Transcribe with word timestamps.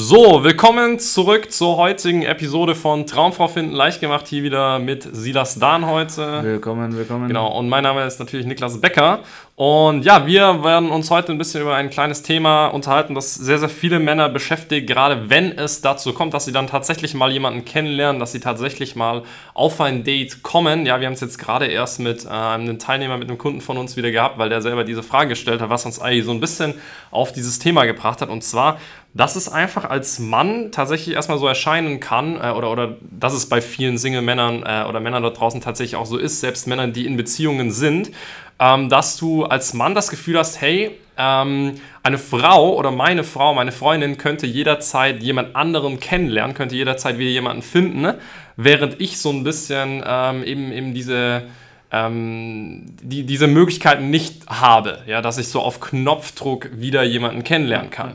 So, 0.00 0.44
willkommen 0.44 1.00
zurück 1.00 1.50
zur 1.50 1.76
heutigen 1.76 2.22
Episode 2.22 2.76
von 2.76 3.04
Traumfrau 3.04 3.48
finden 3.48 3.72
leicht 3.72 4.00
gemacht. 4.00 4.28
Hier 4.28 4.44
wieder 4.44 4.78
mit 4.78 5.02
Silas 5.02 5.58
Dahn 5.58 5.86
heute. 5.86 6.44
Willkommen, 6.44 6.96
willkommen. 6.96 7.26
Genau, 7.26 7.58
und 7.58 7.68
mein 7.68 7.82
Name 7.82 8.04
ist 8.06 8.20
natürlich 8.20 8.46
Niklas 8.46 8.80
Becker. 8.80 9.24
Und 9.58 10.04
ja, 10.04 10.24
wir 10.24 10.62
werden 10.62 10.88
uns 10.88 11.10
heute 11.10 11.32
ein 11.32 11.38
bisschen 11.38 11.62
über 11.62 11.74
ein 11.74 11.90
kleines 11.90 12.22
Thema 12.22 12.68
unterhalten, 12.68 13.16
das 13.16 13.34
sehr, 13.34 13.58
sehr 13.58 13.68
viele 13.68 13.98
Männer 13.98 14.28
beschäftigt, 14.28 14.86
gerade 14.86 15.30
wenn 15.30 15.50
es 15.50 15.80
dazu 15.80 16.12
kommt, 16.12 16.32
dass 16.32 16.44
sie 16.44 16.52
dann 16.52 16.68
tatsächlich 16.68 17.12
mal 17.14 17.32
jemanden 17.32 17.64
kennenlernen, 17.64 18.20
dass 18.20 18.30
sie 18.30 18.38
tatsächlich 18.38 18.94
mal 18.94 19.24
auf 19.54 19.80
ein 19.80 20.04
Date 20.04 20.44
kommen. 20.44 20.86
Ja, 20.86 21.00
wir 21.00 21.08
haben 21.08 21.14
es 21.14 21.20
jetzt 21.20 21.38
gerade 21.38 21.66
erst 21.66 21.98
mit 21.98 22.24
äh, 22.24 22.28
einem 22.28 22.78
Teilnehmer, 22.78 23.18
mit 23.18 23.28
einem 23.28 23.36
Kunden 23.36 23.60
von 23.60 23.78
uns 23.78 23.96
wieder 23.96 24.12
gehabt, 24.12 24.38
weil 24.38 24.48
der 24.48 24.62
selber 24.62 24.84
diese 24.84 25.02
Frage 25.02 25.30
gestellt 25.30 25.60
hat, 25.60 25.70
was 25.70 25.84
uns 25.84 26.00
eigentlich 26.00 26.24
so 26.24 26.30
ein 26.30 26.38
bisschen 26.38 26.74
auf 27.10 27.32
dieses 27.32 27.58
Thema 27.58 27.84
gebracht 27.84 28.22
hat. 28.22 28.28
Und 28.28 28.44
zwar, 28.44 28.78
dass 29.12 29.34
es 29.34 29.48
einfach 29.48 29.90
als 29.90 30.20
Mann 30.20 30.70
tatsächlich 30.70 31.16
erstmal 31.16 31.38
so 31.38 31.48
erscheinen 31.48 31.98
kann, 31.98 32.36
äh, 32.40 32.52
oder, 32.52 32.70
oder 32.70 32.96
dass 33.10 33.32
es 33.32 33.48
bei 33.48 33.60
vielen 33.60 33.98
Single-Männern 33.98 34.62
äh, 34.64 34.88
oder 34.88 35.00
Männern 35.00 35.24
dort 35.24 35.40
draußen 35.40 35.60
tatsächlich 35.60 35.96
auch 35.96 36.06
so 36.06 36.16
ist, 36.16 36.38
selbst 36.38 36.68
Männern, 36.68 36.92
die 36.92 37.06
in 37.06 37.16
Beziehungen 37.16 37.72
sind, 37.72 38.12
ähm, 38.58 38.88
dass 38.88 39.16
du 39.16 39.44
als 39.44 39.74
Mann 39.74 39.94
das 39.94 40.10
Gefühl 40.10 40.38
hast, 40.38 40.60
hey, 40.60 40.98
ähm, 41.16 41.74
eine 42.02 42.18
Frau 42.18 42.74
oder 42.74 42.90
meine 42.90 43.24
Frau, 43.24 43.54
meine 43.54 43.72
Freundin 43.72 44.18
könnte 44.18 44.46
jederzeit 44.46 45.22
jemand 45.22 45.56
anderen 45.56 46.00
kennenlernen, 46.00 46.54
könnte 46.54 46.76
jederzeit 46.76 47.18
wieder 47.18 47.30
jemanden 47.30 47.62
finden, 47.62 48.00
ne? 48.00 48.18
während 48.56 49.00
ich 49.00 49.18
so 49.18 49.30
ein 49.30 49.44
bisschen 49.44 50.02
ähm, 50.06 50.44
eben, 50.44 50.72
eben 50.72 50.94
diese, 50.94 51.42
ähm, 51.90 52.86
die, 53.02 53.24
diese 53.24 53.48
Möglichkeiten 53.48 54.10
nicht 54.10 54.48
habe, 54.48 55.02
ja, 55.06 55.20
dass 55.20 55.38
ich 55.38 55.48
so 55.48 55.60
auf 55.60 55.80
Knopfdruck 55.80 56.70
wieder 56.72 57.02
jemanden 57.02 57.44
kennenlernen 57.44 57.90
kann. 57.90 58.14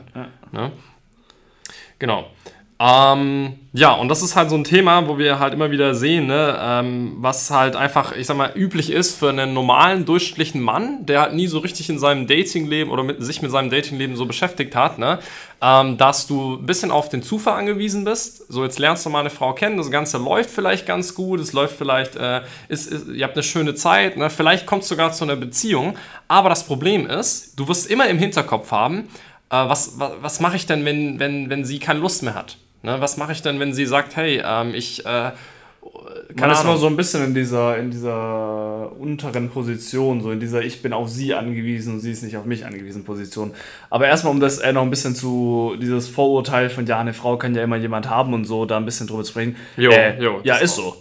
Ne? 0.52 0.72
Genau. 1.98 2.26
Ähm, 2.84 3.54
ja, 3.72 3.92
und 3.92 4.08
das 4.08 4.20
ist 4.20 4.36
halt 4.36 4.50
so 4.50 4.56
ein 4.56 4.64
Thema, 4.64 5.08
wo 5.08 5.16
wir 5.16 5.38
halt 5.38 5.54
immer 5.54 5.70
wieder 5.70 5.94
sehen, 5.94 6.26
ne, 6.26 6.58
ähm, 6.60 7.14
was 7.16 7.50
halt 7.50 7.76
einfach, 7.76 8.14
ich 8.14 8.26
sag 8.26 8.36
mal, 8.36 8.52
üblich 8.54 8.90
ist 8.90 9.18
für 9.18 9.30
einen 9.30 9.54
normalen, 9.54 10.04
durchschnittlichen 10.04 10.60
Mann, 10.60 11.06
der 11.06 11.22
halt 11.22 11.32
nie 11.32 11.46
so 11.46 11.60
richtig 11.60 11.88
in 11.88 11.98
seinem 11.98 12.26
Datingleben 12.26 12.92
oder 12.92 13.02
mit, 13.02 13.22
sich 13.22 13.40
mit 13.40 13.50
seinem 13.50 13.70
Datingleben 13.70 14.16
so 14.16 14.26
beschäftigt 14.26 14.76
hat, 14.76 14.98
ne, 14.98 15.18
ähm, 15.62 15.96
dass 15.96 16.26
du 16.26 16.56
ein 16.56 16.66
bisschen 16.66 16.90
auf 16.90 17.08
den 17.08 17.22
Zufall 17.22 17.58
angewiesen 17.58 18.04
bist. 18.04 18.52
So, 18.52 18.62
jetzt 18.64 18.78
lernst 18.78 19.06
du 19.06 19.10
mal 19.10 19.20
eine 19.20 19.30
Frau 19.30 19.54
kennen, 19.54 19.78
das 19.78 19.90
Ganze 19.90 20.18
läuft 20.18 20.50
vielleicht 20.50 20.84
ganz 20.84 21.14
gut, 21.14 21.40
es 21.40 21.54
läuft 21.54 21.78
vielleicht, 21.78 22.16
äh, 22.16 22.42
ist, 22.68 22.92
ist, 22.92 23.08
ihr 23.08 23.24
habt 23.24 23.34
eine 23.34 23.44
schöne 23.44 23.74
Zeit, 23.74 24.18
ne, 24.18 24.28
vielleicht 24.28 24.66
kommt 24.66 24.82
es 24.82 24.90
sogar 24.90 25.10
zu 25.12 25.24
einer 25.24 25.36
Beziehung, 25.36 25.96
aber 26.28 26.50
das 26.50 26.64
Problem 26.64 27.06
ist, 27.06 27.58
du 27.58 27.66
wirst 27.66 27.90
immer 27.90 28.08
im 28.08 28.18
Hinterkopf 28.18 28.72
haben, 28.72 29.08
äh, 29.48 29.68
was, 29.68 29.98
was, 29.98 30.12
was 30.20 30.40
mache 30.40 30.56
ich 30.56 30.66
denn, 30.66 30.84
wenn, 30.84 31.18
wenn, 31.18 31.48
wenn 31.48 31.64
sie 31.64 31.78
keine 31.78 32.00
Lust 32.00 32.22
mehr 32.22 32.34
hat? 32.34 32.58
Ne, 32.84 33.00
was 33.00 33.16
mache 33.16 33.32
ich 33.32 33.40
denn, 33.40 33.58
wenn 33.60 33.72
sie 33.72 33.86
sagt, 33.86 34.14
hey, 34.14 34.42
ähm, 34.44 34.74
ich. 34.74 35.04
Äh, 35.06 35.32
man 36.36 36.50
ist 36.50 36.64
immer 36.64 36.76
so 36.76 36.86
ein 36.86 36.96
bisschen 36.96 37.24
in 37.24 37.34
dieser, 37.34 37.76
in 37.78 37.90
dieser 37.90 38.92
unteren 38.98 39.50
Position, 39.50 40.20
so 40.22 40.30
in 40.30 40.40
dieser 40.40 40.62
Ich 40.62 40.82
bin 40.82 40.92
auf 40.92 41.08
sie 41.08 41.34
angewiesen 41.34 41.94
und 41.94 42.00
sie 42.00 42.10
ist 42.10 42.22
nicht 42.22 42.36
auf 42.36 42.44
mich 42.44 42.64
angewiesen 42.64 43.04
Position. 43.04 43.52
Aber 43.90 44.06
erstmal, 44.06 44.32
um 44.32 44.40
das 44.40 44.58
äh, 44.58 44.72
noch 44.72 44.82
ein 44.82 44.90
bisschen 44.90 45.14
zu, 45.14 45.76
dieses 45.80 46.08
Vorurteil 46.08 46.70
von, 46.70 46.86
ja, 46.86 46.98
eine 46.98 47.14
Frau 47.14 47.36
kann 47.36 47.54
ja 47.54 47.62
immer 47.62 47.76
jemand 47.76 48.08
haben 48.08 48.34
und 48.34 48.44
so, 48.44 48.64
da 48.66 48.76
ein 48.76 48.84
bisschen 48.84 49.06
drüber 49.06 49.24
zu 49.24 49.32
sprechen. 49.32 49.56
Jo, 49.76 49.90
äh, 49.90 50.22
jo, 50.22 50.40
ja, 50.42 50.56
ist 50.56 50.76
so. 50.76 50.96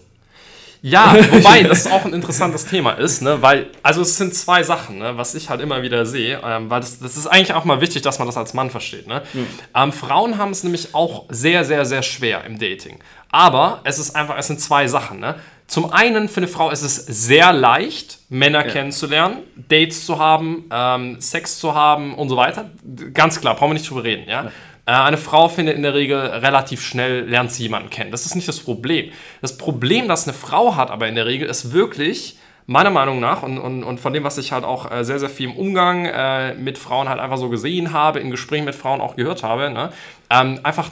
Ja, 0.85 1.15
wobei 1.31 1.63
das 1.63 1.87
auch 1.87 2.03
ein 2.03 2.11
interessantes 2.11 2.65
Thema 2.65 2.91
ist, 2.91 3.21
ne? 3.21 3.41
weil, 3.41 3.67
also 3.83 4.01
es 4.01 4.17
sind 4.17 4.35
zwei 4.35 4.63
Sachen, 4.63 4.97
ne? 4.97 5.15
was 5.15 5.33
ich 5.33 5.49
halt 5.49 5.61
immer 5.61 5.81
wieder 5.81 6.05
sehe, 6.05 6.41
ähm, 6.43 6.69
weil 6.69 6.81
das, 6.81 6.99
das 6.99 7.15
ist 7.15 7.25
eigentlich 7.25 7.53
auch 7.53 7.63
mal 7.63 7.79
wichtig, 7.79 8.01
dass 8.01 8.19
man 8.19 8.27
das 8.27 8.35
als 8.35 8.53
Mann 8.53 8.69
versteht. 8.69 9.07
Ne? 9.07 9.21
Mhm. 9.31 9.47
Ähm, 9.73 9.93
Frauen 9.93 10.37
haben 10.37 10.51
es 10.51 10.63
nämlich 10.63 10.93
auch 10.93 11.23
sehr, 11.29 11.63
sehr, 11.63 11.85
sehr 11.85 12.03
schwer 12.03 12.43
im 12.43 12.59
Dating. 12.59 12.99
Aber 13.31 13.79
es 13.85 13.97
ist 13.97 14.13
einfach, 14.13 14.37
es 14.37 14.47
sind 14.47 14.59
zwei 14.59 14.87
Sachen. 14.87 15.21
Ne? 15.21 15.35
Zum 15.67 15.89
einen 15.89 16.27
für 16.27 16.41
eine 16.41 16.49
Frau 16.49 16.69
ist 16.69 16.81
es 16.81 16.97
sehr 16.97 17.53
leicht, 17.53 18.19
Männer 18.27 18.65
ja. 18.65 18.71
kennenzulernen, 18.71 19.37
Dates 19.55 20.05
zu 20.05 20.19
haben, 20.19 20.65
ähm, 20.69 21.21
Sex 21.21 21.59
zu 21.59 21.73
haben 21.73 22.13
und 22.13 22.27
so 22.27 22.35
weiter. 22.35 22.69
Ganz 23.13 23.39
klar, 23.39 23.55
brauchen 23.55 23.69
wir 23.69 23.75
nicht 23.75 23.89
drüber 23.89 24.03
reden. 24.03 24.27
Ja? 24.27 24.43
ja. 24.43 24.51
Äh, 24.85 24.91
eine 24.91 25.17
Frau 25.17 25.47
findet 25.49 25.75
in 25.75 25.83
der 25.83 25.93
Regel 25.93 26.17
relativ 26.19 26.81
schnell, 26.81 27.27
lernt 27.27 27.51
sie 27.51 27.63
jemanden 27.63 27.89
kennen. 27.89 28.11
Das 28.11 28.25
ist 28.25 28.35
nicht 28.35 28.47
das 28.47 28.59
Problem. 28.59 29.11
Das 29.41 29.57
Problem, 29.57 30.07
das 30.07 30.27
eine 30.27 30.35
Frau 30.35 30.75
hat, 30.75 30.91
aber 30.91 31.07
in 31.07 31.15
der 31.15 31.25
Regel, 31.25 31.47
ist 31.47 31.71
wirklich, 31.71 32.37
meiner 32.65 32.89
Meinung 32.89 33.19
nach 33.19 33.43
und, 33.43 33.57
und, 33.57 33.83
und 33.83 33.99
von 33.99 34.13
dem, 34.13 34.23
was 34.23 34.37
ich 34.37 34.51
halt 34.51 34.63
auch 34.63 34.89
äh, 34.91 35.03
sehr, 35.03 35.19
sehr 35.19 35.29
viel 35.29 35.49
im 35.49 35.55
Umgang 35.55 36.05
äh, 36.05 36.53
mit 36.53 36.77
Frauen 36.77 37.09
halt 37.09 37.19
einfach 37.19 37.37
so 37.37 37.49
gesehen 37.49 37.91
habe, 37.93 38.19
in 38.19 38.31
Gesprächen 38.31 38.65
mit 38.65 38.75
Frauen 38.75 39.01
auch 39.01 39.15
gehört 39.15 39.43
habe, 39.43 39.69
ne? 39.69 39.91
ähm, 40.29 40.59
einfach 40.63 40.91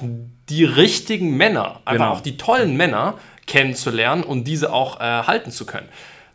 die 0.50 0.64
richtigen 0.64 1.38
Männer, 1.38 1.82
einfach 1.86 2.06
genau. 2.06 2.12
auch 2.12 2.22
die 2.22 2.38
tollen 2.38 2.76
Männer 2.76 3.16
kennenzulernen 3.48 4.24
und 4.24 4.46
diese 4.46 4.72
auch 4.74 5.00
äh, 5.00 5.04
halten 5.04 5.52
zu 5.52 5.66
können. 5.66 5.88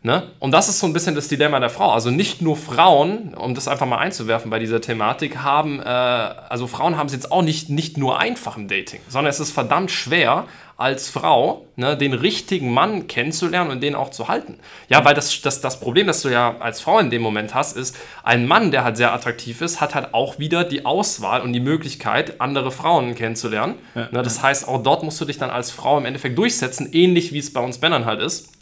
Ne? 0.03 0.23
Und 0.39 0.51
das 0.51 0.69
ist 0.69 0.79
so 0.79 0.87
ein 0.87 0.93
bisschen 0.93 1.15
das 1.15 1.27
Dilemma 1.27 1.59
der 1.59 1.69
Frau. 1.69 1.91
Also 1.91 2.11
nicht 2.11 2.41
nur 2.41 2.55
Frauen, 2.55 3.33
um 3.33 3.55
das 3.55 3.67
einfach 3.67 3.85
mal 3.85 3.97
einzuwerfen 3.97 4.49
bei 4.49 4.59
dieser 4.59 4.79
Thematik, 4.79 5.37
haben, 5.39 5.79
äh, 5.79 5.83
also 5.83 6.67
Frauen 6.67 6.97
haben 6.97 7.07
es 7.07 7.13
jetzt 7.13 7.31
auch 7.31 7.41
nicht, 7.41 7.69
nicht 7.69 7.97
nur 7.97 8.19
einfach 8.19 8.57
im 8.57 8.67
Dating, 8.67 8.99
sondern 9.09 9.29
es 9.29 9.39
ist 9.39 9.51
verdammt 9.51 9.91
schwer, 9.91 10.45
als 10.77 11.09
Frau 11.09 11.65
ne, 11.75 11.97
den 11.97 12.13
richtigen 12.13 12.71
Mann 12.71 13.07
kennenzulernen 13.07 13.71
und 13.71 13.81
den 13.81 13.95
auch 13.95 14.11
zu 14.11 14.27
halten. 14.27 14.59
Ja, 14.89 15.03
weil 15.03 15.15
das, 15.15 15.41
das, 15.41 15.59
das 15.59 15.79
Problem, 15.79 16.05
das 16.05 16.21
du 16.21 16.29
ja 16.29 16.55
als 16.59 16.81
Frau 16.81 16.99
in 16.99 17.09
dem 17.09 17.23
Moment 17.23 17.55
hast, 17.55 17.75
ist, 17.75 17.97
ein 18.23 18.47
Mann, 18.47 18.69
der 18.69 18.83
halt 18.83 18.95
sehr 18.95 19.11
attraktiv 19.11 19.61
ist, 19.61 19.81
hat 19.81 19.95
halt 19.95 20.13
auch 20.13 20.37
wieder 20.37 20.63
die 20.63 20.85
Auswahl 20.85 21.41
und 21.41 21.53
die 21.53 21.59
Möglichkeit, 21.59 22.39
andere 22.39 22.71
Frauen 22.71 23.15
kennenzulernen. 23.15 23.75
Ja, 23.95 24.09
ne, 24.11 24.21
das 24.21 24.43
heißt, 24.43 24.67
auch 24.67 24.83
dort 24.83 25.01
musst 25.01 25.19
du 25.19 25.25
dich 25.25 25.39
dann 25.39 25.49
als 25.49 25.71
Frau 25.71 25.97
im 25.97 26.05
Endeffekt 26.05 26.37
durchsetzen, 26.37 26.89
ähnlich 26.93 27.33
wie 27.33 27.39
es 27.39 27.51
bei 27.51 27.61
uns 27.61 27.81
Männern 27.81 28.05
halt 28.05 28.21
ist 28.21 28.56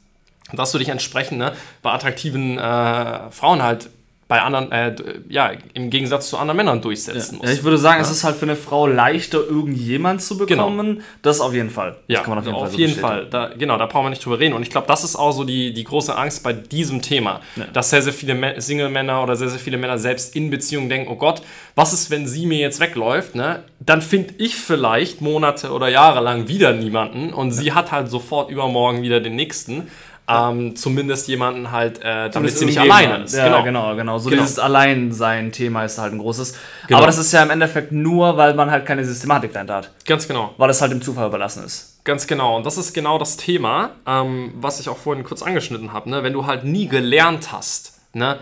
dass 0.54 0.72
du 0.72 0.78
dich 0.78 0.90
entsprechend 0.90 1.40
ne, 1.40 1.54
bei 1.82 1.92
attraktiven 1.92 2.58
äh, 2.58 3.32
Frauen 3.32 3.64
halt 3.64 3.90
bei 4.28 4.42
anderen, 4.42 4.72
äh, 4.72 4.96
ja, 5.30 5.52
im 5.76 5.92
Gegensatz 5.92 6.30
zu 6.30 6.38
anderen 6.40 6.58
Männern 6.58 6.82
durchsetzen 6.82 7.36
ja. 7.36 7.38
muss. 7.38 7.48
Ja, 7.48 7.54
ich 7.54 7.64
würde 7.64 7.78
sagen, 7.78 7.98
ja. 7.98 8.06
es 8.06 8.10
ist 8.10 8.24
halt 8.24 8.36
für 8.36 8.46
eine 8.46 8.56
Frau 8.56 8.88
leichter, 8.88 9.38
irgendjemand 9.38 10.20
zu 10.24 10.36
genau. 10.38 10.64
bekommen. 10.64 10.96
Genau. 10.96 11.06
Das 11.22 11.42
auf 11.42 11.54
jeden 11.54 11.70
Fall. 11.70 11.92
Das 11.92 12.00
ja, 12.08 12.22
kann 12.22 12.32
man 12.32 12.40
auf 12.40 12.46
jeden 12.46 12.58
Fall. 12.58 12.68
Auf 12.68 12.74
jeden 12.74 13.00
Fall. 13.00 13.28
Da, 13.30 13.52
genau, 13.56 13.78
da 13.78 13.86
brauchen 13.86 14.06
wir 14.06 14.10
nicht 14.10 14.26
drüber 14.26 14.40
reden. 14.40 14.56
Und 14.56 14.64
ich 14.64 14.72
glaube, 14.72 14.88
das 14.88 15.04
ist 15.04 15.16
auch 15.16 15.32
so 15.32 15.44
die, 15.44 15.74
die 15.74 15.84
große 15.84 16.18
Angst 16.18 16.42
bei 16.42 16.54
diesem 16.54 17.04
Thema, 17.04 17.42
dass 17.74 17.92
sehr, 17.92 18.02
sehr 18.02 18.14
viele 18.14 18.60
Single-Männer 18.60 19.22
oder 19.22 19.36
sehr, 19.36 19.50
sehr 19.50 19.60
viele 19.60 19.78
Männer 19.78 20.00
selbst 20.00 20.36
in 20.36 20.50
Beziehungen 20.50 20.90
denken, 20.90 21.12
oh 21.12 21.18
Gott, 21.18 21.44
was 21.76 21.94
ist, 21.94 22.10
wenn 22.10 22.28
sie 22.28 22.48
mir 22.48 22.58
jetzt 22.58 22.80
wegläuft? 22.80 23.36
Ne? 23.36 23.64
Dann 23.80 24.02
finde 24.02 24.34
ich 24.40 24.56
vielleicht 24.56 25.22
Monate 25.22 25.72
oder 25.72 25.88
Jahre 25.88 26.22
lang 26.22 26.48
wieder 26.48 26.74
niemanden 26.74 27.32
und 27.32 27.52
sie 27.52 27.74
hat 27.74 27.92
halt 27.92 28.10
sofort 28.10 28.50
übermorgen 28.50 29.04
wieder 29.04 29.20
den 29.20 29.36
nächsten 29.36 29.88
ähm, 30.28 30.76
zumindest 30.76 31.28
jemanden 31.28 31.72
halt, 31.72 32.02
äh, 32.04 32.30
damit 32.30 32.58
sie 32.58 32.66
nicht 32.66 32.80
alleine 32.80 33.24
ist. 33.24 33.36
Ja, 33.36 33.46
genau, 33.46 33.64
genau. 33.64 33.96
genau. 33.96 34.18
So 34.18 34.30
genau. 34.30 34.42
dieses 34.42 34.60
Alleinsein-Thema 34.60 35.86
ist 35.86 35.98
halt 35.98 36.14
ein 36.14 36.20
großes. 36.20 36.58
Genau. 36.88 36.98
Aber 36.98 37.08
das 37.08 37.18
ist 37.18 37.32
ja 37.32 37.44
im 37.44 37.52
Endeffekt 37.52 37.92
nur, 37.92 38.38
weil 38.38 38.54
man 38.56 38.72
halt 38.72 38.86
keine 38.86 39.06
Systematik 39.06 39.54
dahinter 39.54 39.76
hat. 39.76 39.92
Ganz 40.06 40.28
genau. 40.28 40.54
Weil 40.58 40.70
es 40.70 40.82
halt 40.82 40.92
dem 40.92 41.02
Zufall 41.02 41.28
überlassen 41.28 41.64
ist. 41.64 42.00
Ganz 42.04 42.28
genau. 42.28 42.56
Und 42.56 42.66
das 42.66 42.78
ist 42.78 42.94
genau 42.94 43.18
das 43.18 43.38
Thema, 43.38 43.92
ähm, 44.08 44.54
was 44.56 44.80
ich 44.80 44.90
auch 44.90 44.98
vorhin 44.98 45.24
kurz 45.24 45.42
angeschnitten 45.44 45.94
habe. 45.94 46.10
Ne? 46.10 46.24
Wenn 46.24 46.34
du 46.34 46.46
halt 46.46 46.64
nie 46.64 46.88
gelernt 46.88 47.52
hast, 47.52 48.00
ne? 48.14 48.38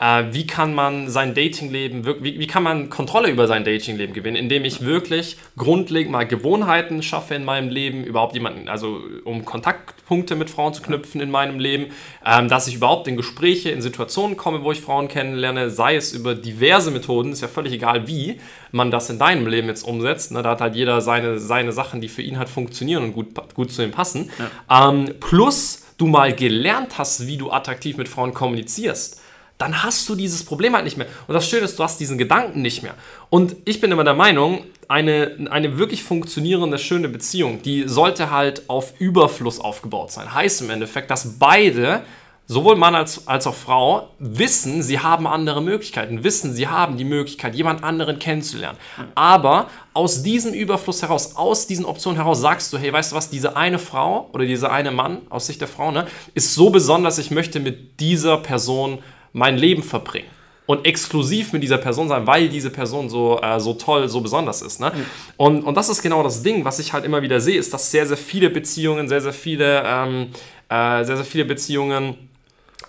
Äh, 0.00 0.24
wie 0.30 0.46
kann 0.46 0.74
man 0.74 1.08
sein 1.10 1.34
Datingleben, 1.34 2.06
wie, 2.22 2.38
wie 2.38 2.46
kann 2.46 2.62
man 2.62 2.88
Kontrolle 2.88 3.30
über 3.30 3.46
sein 3.46 3.64
Datingleben 3.64 4.14
gewinnen, 4.14 4.36
indem 4.36 4.64
ich 4.64 4.84
wirklich 4.84 5.36
grundlegend 5.56 6.12
mal 6.12 6.26
Gewohnheiten 6.26 7.02
schaffe 7.02 7.34
in 7.34 7.44
meinem 7.44 7.68
Leben, 7.68 8.04
überhaupt 8.04 8.34
jemanden, 8.34 8.68
also 8.68 9.00
um 9.24 9.44
Kontaktpunkte 9.44 10.36
mit 10.36 10.50
Frauen 10.50 10.72
zu 10.72 10.82
knüpfen 10.82 11.20
in 11.20 11.30
meinem 11.30 11.58
Leben, 11.58 11.86
ähm, 12.24 12.48
dass 12.48 12.68
ich 12.68 12.76
überhaupt 12.76 13.08
in 13.08 13.16
Gespräche, 13.16 13.70
in 13.70 13.82
Situationen 13.82 14.36
komme, 14.36 14.62
wo 14.62 14.70
ich 14.70 14.80
Frauen 14.80 15.08
kennenlerne, 15.08 15.70
sei 15.70 15.96
es 15.96 16.12
über 16.12 16.36
diverse 16.36 16.92
Methoden, 16.92 17.32
ist 17.32 17.40
ja 17.40 17.48
völlig 17.48 17.72
egal 17.72 18.06
wie 18.06 18.38
man 18.70 18.90
das 18.90 19.10
in 19.10 19.18
deinem 19.18 19.46
Leben 19.46 19.68
jetzt 19.68 19.82
umsetzt. 19.82 20.30
Ne? 20.30 20.42
Da 20.42 20.50
hat 20.50 20.60
halt 20.60 20.76
jeder 20.76 21.00
seine, 21.00 21.38
seine 21.38 21.72
Sachen, 21.72 22.00
die 22.00 22.08
für 22.08 22.22
ihn 22.22 22.38
halt 22.38 22.48
funktionieren 22.48 23.02
und 23.02 23.12
gut, 23.14 23.28
gut 23.54 23.72
zu 23.72 23.82
ihm 23.82 23.90
passen. 23.90 24.30
Ja. 24.68 24.90
Ähm, 24.90 25.14
plus 25.18 25.86
du 25.96 26.06
mal 26.06 26.32
gelernt 26.32 26.98
hast, 26.98 27.26
wie 27.26 27.36
du 27.36 27.50
attraktiv 27.50 27.96
mit 27.96 28.08
Frauen 28.08 28.32
kommunizierst 28.32 29.20
dann 29.58 29.82
hast 29.82 30.08
du 30.08 30.14
dieses 30.14 30.44
Problem 30.44 30.74
halt 30.74 30.84
nicht 30.84 30.96
mehr. 30.96 31.08
Und 31.26 31.34
das 31.34 31.48
Schöne 31.48 31.64
ist, 31.64 31.78
du 31.78 31.82
hast 31.82 31.98
diesen 31.98 32.16
Gedanken 32.16 32.62
nicht 32.62 32.82
mehr. 32.82 32.94
Und 33.28 33.56
ich 33.64 33.80
bin 33.80 33.90
immer 33.90 34.04
der 34.04 34.14
Meinung, 34.14 34.62
eine, 34.88 35.48
eine 35.50 35.78
wirklich 35.78 36.02
funktionierende, 36.02 36.78
schöne 36.78 37.08
Beziehung, 37.08 37.60
die 37.62 37.86
sollte 37.86 38.30
halt 38.30 38.70
auf 38.70 38.98
Überfluss 38.98 39.60
aufgebaut 39.60 40.10
sein. 40.10 40.32
Heißt 40.32 40.62
im 40.62 40.70
Endeffekt, 40.70 41.10
dass 41.10 41.38
beide, 41.38 42.00
sowohl 42.46 42.76
Mann 42.76 42.94
als, 42.94 43.28
als 43.28 43.46
auch 43.46 43.54
Frau, 43.54 44.08
wissen, 44.18 44.82
sie 44.82 45.00
haben 45.00 45.26
andere 45.26 45.60
Möglichkeiten, 45.60 46.24
wissen, 46.24 46.54
sie 46.54 46.68
haben 46.68 46.96
die 46.96 47.04
Möglichkeit, 47.04 47.54
jemand 47.54 47.84
anderen 47.84 48.18
kennenzulernen. 48.18 48.78
Aber 49.14 49.68
aus 49.92 50.22
diesem 50.22 50.54
Überfluss 50.54 51.02
heraus, 51.02 51.36
aus 51.36 51.66
diesen 51.66 51.84
Optionen 51.84 52.16
heraus 52.16 52.40
sagst 52.40 52.72
du, 52.72 52.78
hey, 52.78 52.90
weißt 52.90 53.12
du 53.12 53.16
was, 53.16 53.28
diese 53.28 53.56
eine 53.56 53.78
Frau 53.78 54.30
oder 54.32 54.46
dieser 54.46 54.72
eine 54.72 54.90
Mann 54.90 55.18
aus 55.28 55.48
Sicht 55.48 55.60
der 55.60 55.68
Frau, 55.68 55.90
ne, 55.90 56.06
ist 56.32 56.54
so 56.54 56.70
besonders, 56.70 57.18
ich 57.18 57.30
möchte 57.30 57.60
mit 57.60 58.00
dieser 58.00 58.38
Person 58.38 59.00
mein 59.32 59.56
Leben 59.56 59.82
verbringen. 59.82 60.28
und 60.66 60.84
exklusiv 60.84 61.54
mit 61.54 61.62
dieser 61.62 61.78
Person 61.78 62.08
sein, 62.08 62.26
weil 62.26 62.50
diese 62.50 62.68
Person 62.68 63.08
so, 63.08 63.40
äh, 63.40 63.58
so 63.58 63.72
toll, 63.72 64.06
so 64.06 64.20
besonders 64.20 64.60
ist. 64.60 64.80
Ne? 64.80 64.92
Mhm. 64.94 65.06
Und, 65.38 65.62
und 65.62 65.74
das 65.74 65.88
ist 65.88 66.02
genau 66.02 66.22
das 66.22 66.42
Ding, 66.42 66.62
was 66.62 66.78
ich 66.78 66.92
halt 66.92 67.06
immer 67.06 67.22
wieder 67.22 67.40
sehe, 67.40 67.58
ist, 67.58 67.72
dass 67.72 67.90
sehr, 67.90 68.06
sehr 68.06 68.18
viele 68.18 68.50
Beziehungen, 68.50 69.08
sehr, 69.08 69.22
sehr 69.22 69.32
viele, 69.32 69.82
ähm, 69.86 70.26
äh, 70.68 71.04
sehr, 71.04 71.16
sehr 71.16 71.24
viele 71.24 71.46
Beziehungen 71.46 72.28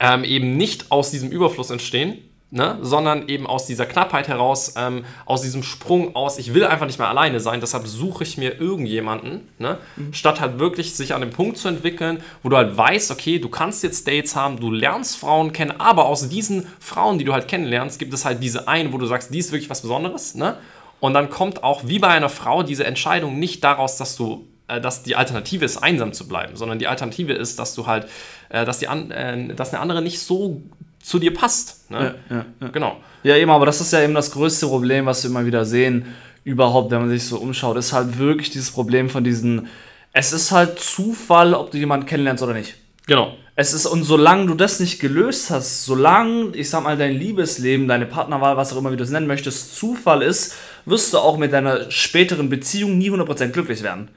ähm, 0.01 0.25
eben 0.25 0.57
nicht 0.57 0.91
aus 0.91 1.11
diesem 1.11 1.31
Überfluss 1.31 1.69
entstehen, 1.69 2.17
ne? 2.51 2.77
sondern 2.81 3.27
eben 3.27 3.45
aus 3.45 3.65
dieser 3.65 3.85
Knappheit 3.85 4.27
heraus, 4.27 4.73
ähm, 4.77 5.05
aus 5.25 5.41
diesem 5.41 5.63
Sprung 5.63 6.15
aus, 6.15 6.37
ich 6.37 6.53
will 6.53 6.65
einfach 6.65 6.85
nicht 6.85 6.99
mehr 6.99 7.09
alleine 7.09 7.39
sein, 7.39 7.59
deshalb 7.59 7.87
suche 7.87 8.23
ich 8.23 8.37
mir 8.37 8.59
irgendjemanden, 8.59 9.47
ne? 9.57 9.77
Mhm. 9.95 10.13
statt 10.13 10.41
halt 10.41 10.59
wirklich 10.59 10.95
sich 10.95 11.13
an 11.13 11.21
dem 11.21 11.29
Punkt 11.29 11.57
zu 11.57 11.67
entwickeln, 11.67 12.23
wo 12.43 12.49
du 12.49 12.57
halt 12.57 12.75
weißt, 12.75 13.11
okay, 13.11 13.39
du 13.39 13.49
kannst 13.49 13.83
jetzt 13.83 14.07
Dates 14.07 14.35
haben, 14.35 14.59
du 14.59 14.71
lernst 14.71 15.17
Frauen 15.17 15.53
kennen, 15.53 15.73
aber 15.79 16.05
aus 16.05 16.27
diesen 16.29 16.67
Frauen, 16.79 17.19
die 17.19 17.25
du 17.25 17.33
halt 17.33 17.47
kennenlernst, 17.47 17.99
gibt 17.99 18.13
es 18.13 18.25
halt 18.25 18.41
diese 18.41 18.67
eine, 18.67 18.91
wo 18.93 18.97
du 18.97 19.05
sagst, 19.05 19.33
die 19.33 19.39
ist 19.39 19.51
wirklich 19.51 19.69
was 19.69 19.81
Besonderes, 19.81 20.35
ne? 20.35 20.57
Und 20.99 21.13
dann 21.13 21.29
kommt 21.29 21.63
auch 21.63 21.87
wie 21.87 21.99
bei 21.99 22.09
einer 22.09 22.27
Frau 22.27 22.61
diese 22.61 22.85
Entscheidung 22.85 23.39
nicht 23.39 23.63
daraus, 23.63 23.95
dass 23.95 24.17
du 24.17 24.45
äh, 24.69 24.79
dass 24.79 25.03
die 25.03 25.15
Alternative 25.15 25.65
ist, 25.65 25.77
einsam 25.77 26.13
zu 26.13 26.27
bleiben, 26.27 26.55
sondern 26.55 26.77
die 26.77 26.87
Alternative 26.87 27.33
ist, 27.33 27.57
dass 27.57 27.73
du 27.73 27.87
halt, 27.87 28.07
äh, 28.49 28.65
dass, 28.65 28.79
die 28.79 28.87
an, 28.87 29.11
äh, 29.11 29.55
dass 29.55 29.73
eine 29.73 29.81
andere 29.81 30.01
nicht 30.01 30.19
so 30.19 30.61
zu 31.09 31.17
dir 31.17 31.33
passt. 31.33 31.89
Ne? 31.89 32.15
Ja, 32.29 32.35
ja, 32.35 32.45
ja. 32.61 32.67
Genau. 32.67 32.97
Ja, 33.23 33.35
eben, 33.35 33.49
aber 33.49 33.65
das 33.65 33.81
ist 33.81 33.91
ja 33.91 34.01
eben 34.01 34.13
das 34.13 34.29
größte 34.31 34.67
Problem, 34.67 35.07
was 35.07 35.23
wir 35.23 35.31
immer 35.31 35.45
wieder 35.45 35.65
sehen, 35.65 36.05
überhaupt, 36.43 36.91
wenn 36.91 36.99
man 36.99 37.09
sich 37.09 37.23
so 37.23 37.37
umschaut, 37.37 37.77
ist 37.77 37.93
halt 37.93 38.19
wirklich 38.19 38.51
dieses 38.51 38.69
Problem 38.69 39.09
von 39.09 39.23
diesen, 39.23 39.67
es 40.13 40.33
ist 40.33 40.51
halt 40.51 40.79
Zufall, 40.79 41.55
ob 41.55 41.71
du 41.71 41.77
jemanden 41.77 42.05
kennenlernst 42.05 42.43
oder 42.43 42.53
nicht. 42.53 42.75
Genau. 43.07 43.33
Es 43.55 43.73
ist, 43.73 43.87
und 43.87 44.03
solange 44.03 44.45
du 44.45 44.53
das 44.53 44.79
nicht 44.79 44.99
gelöst 44.99 45.49
hast, 45.49 45.83
solange, 45.83 46.55
ich 46.55 46.69
sag 46.69 46.83
mal, 46.83 46.95
dein 46.95 47.17
Liebesleben, 47.17 47.87
deine 47.87 48.05
Partnerwahl, 48.05 48.55
was 48.55 48.71
auch 48.71 48.77
immer 48.77 48.91
wie 48.91 48.97
du 48.97 49.03
es 49.03 49.09
nennen 49.09 49.27
möchtest, 49.27 49.75
Zufall 49.75 50.21
ist, 50.21 50.55
wirst 50.85 51.13
du 51.13 51.17
auch 51.17 51.37
mit 51.37 51.51
deiner 51.51 51.89
späteren 51.89 52.49
Beziehung 52.49 52.99
nie 52.99 53.09
100% 53.09 53.47
glücklich 53.47 53.81
werden. 53.81 54.09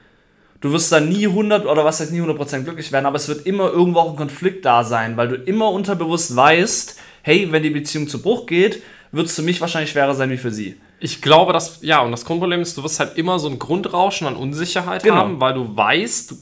Du 0.63 0.71
wirst 0.71 0.93
da 0.93 1.01
nie 1.01 1.27
100 1.27 1.65
oder 1.65 1.83
was 1.83 1.99
heißt 1.99 2.13
nie 2.13 2.21
100% 2.21 2.63
glücklich 2.63 2.93
werden, 2.93 3.05
aber 3.05 3.17
es 3.17 3.27
wird 3.27 3.45
immer 3.45 3.69
irgendwo 3.69 3.99
auch 3.99 4.11
ein 4.11 4.15
Konflikt 4.15 4.63
da 4.63 4.85
sein, 4.85 5.17
weil 5.17 5.27
du 5.27 5.35
immer 5.35 5.69
unterbewusst 5.69 6.37
weißt, 6.37 6.97
hey, 7.21 7.51
wenn 7.51 7.63
die 7.63 7.69
Beziehung 7.69 8.07
zu 8.07 8.21
Bruch 8.21 8.45
geht, 8.45 8.81
wird 9.11 9.27
es 9.27 9.35
für 9.35 9.41
mich 9.41 9.59
wahrscheinlich 9.59 9.91
schwerer 9.91 10.15
sein 10.15 10.29
wie 10.29 10.37
für 10.37 10.51
sie. 10.51 10.77
Ich 11.01 11.21
glaube, 11.21 11.51
dass, 11.51 11.79
ja, 11.81 11.99
und 11.99 12.11
das 12.11 12.23
Grundproblem 12.23 12.61
ist, 12.61 12.77
du 12.77 12.83
wirst 12.83 13.01
halt 13.01 13.17
immer 13.17 13.39
so 13.39 13.49
ein 13.49 13.59
Grundrauschen 13.59 14.25
an 14.25 14.37
Unsicherheit 14.37 15.03
genau. 15.03 15.17
haben, 15.17 15.41
weil 15.41 15.53
du 15.53 15.75
weißt, 15.75 16.33